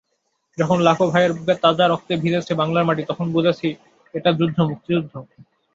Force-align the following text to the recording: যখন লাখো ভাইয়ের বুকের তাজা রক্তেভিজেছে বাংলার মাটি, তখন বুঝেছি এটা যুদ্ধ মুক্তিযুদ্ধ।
যখন 0.57 0.77
লাখো 0.87 1.05
ভাইয়ের 1.11 1.31
বুকের 1.33 1.57
তাজা 1.63 1.85
রক্তেভিজেছে 1.87 2.53
বাংলার 2.61 2.87
মাটি, 2.87 3.03
তখন 3.09 3.25
বুঝেছি 3.35 3.67
এটা 4.13 4.29
যুদ্ধ 4.39 4.57
মুক্তিযুদ্ধ। 4.69 5.13